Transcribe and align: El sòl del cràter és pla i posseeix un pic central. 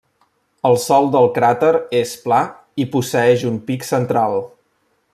El 0.69 0.77
sòl 0.85 1.09
del 1.15 1.27
cràter 1.35 1.69
és 1.99 2.15
pla 2.23 2.41
i 2.85 2.89
posseeix 2.97 3.47
un 3.55 3.63
pic 3.69 3.89
central. 3.95 4.39